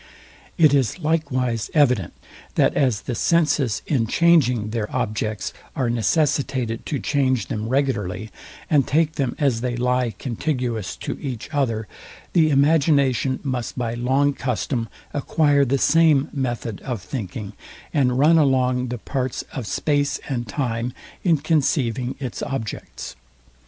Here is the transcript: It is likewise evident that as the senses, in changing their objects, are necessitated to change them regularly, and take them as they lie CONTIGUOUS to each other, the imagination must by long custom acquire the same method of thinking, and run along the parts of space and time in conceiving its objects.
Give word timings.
It 0.57 0.73
is 0.73 0.97
likewise 0.97 1.69
evident 1.75 2.13
that 2.55 2.73
as 2.73 3.01
the 3.01 3.13
senses, 3.13 3.83
in 3.85 4.07
changing 4.07 4.71
their 4.71 4.89
objects, 4.91 5.53
are 5.75 5.91
necessitated 5.91 6.87
to 6.87 6.97
change 6.97 7.49
them 7.49 7.69
regularly, 7.69 8.31
and 8.67 8.87
take 8.87 9.11
them 9.11 9.35
as 9.37 9.61
they 9.61 9.75
lie 9.75 10.09
CONTIGUOUS 10.17 10.95
to 11.01 11.19
each 11.21 11.53
other, 11.53 11.87
the 12.33 12.49
imagination 12.49 13.41
must 13.43 13.77
by 13.77 13.93
long 13.93 14.33
custom 14.33 14.89
acquire 15.13 15.63
the 15.65 15.77
same 15.77 16.29
method 16.33 16.81
of 16.81 16.99
thinking, 17.03 17.53
and 17.93 18.17
run 18.17 18.39
along 18.39 18.87
the 18.87 18.97
parts 18.97 19.43
of 19.53 19.67
space 19.67 20.19
and 20.27 20.47
time 20.47 20.93
in 21.23 21.37
conceiving 21.37 22.15
its 22.19 22.41
objects. 22.41 23.15